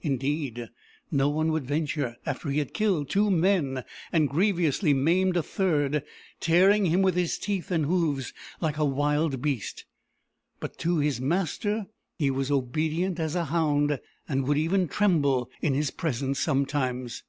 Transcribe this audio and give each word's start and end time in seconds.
Indeed, 0.00 0.70
no 1.10 1.28
one 1.28 1.52
would 1.52 1.66
venture, 1.66 2.16
after 2.24 2.48
he 2.48 2.58
had 2.58 2.72
killed 2.72 3.10
two 3.10 3.30
men, 3.30 3.84
and 4.12 4.30
grievously 4.30 4.94
maimed 4.94 5.36
a 5.36 5.42
third, 5.42 6.02
tearing 6.40 6.86
him 6.86 7.02
with 7.02 7.14
his 7.16 7.36
teeth 7.36 7.70
and 7.70 7.84
hoofs 7.84 8.32
like 8.62 8.78
a 8.78 8.84
wild 8.86 9.42
beast. 9.42 9.84
But 10.58 10.78
to 10.78 11.00
his 11.00 11.20
master 11.20 11.84
he 12.16 12.30
was 12.30 12.50
obedient 12.50 13.20
as 13.20 13.34
a 13.34 13.44
hound, 13.44 14.00
and 14.26 14.48
would 14.48 14.56
even 14.56 14.88
tremble 14.88 15.50
in 15.60 15.74
his 15.74 15.90
presence 15.90 16.40
sometimes. 16.40 17.22